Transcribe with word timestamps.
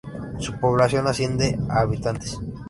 Su 0.39 0.59
población 0.59 1.05
asciende 1.05 1.59
a 1.69 1.81
habitantes. 1.81 2.39